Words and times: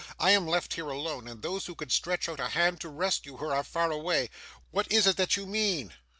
I 0.19 0.31
am 0.31 0.47
left 0.47 0.73
here 0.73 0.89
alone, 0.89 1.27
and 1.27 1.43
those 1.43 1.67
who 1.67 1.75
could 1.75 1.91
stretch 1.91 2.27
out 2.27 2.39
a 2.39 2.47
hand 2.47 2.81
to 2.81 2.89
rescue 2.89 3.37
her 3.37 3.53
are 3.53 3.63
far 3.63 3.91
away. 3.91 4.31
What 4.71 4.91
is 4.91 5.05
it 5.05 5.15
that 5.17 5.37
you 5.37 5.45
mean? 5.45 5.93